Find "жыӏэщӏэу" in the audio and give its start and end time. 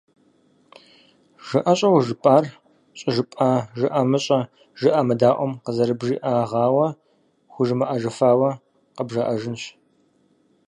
1.47-2.03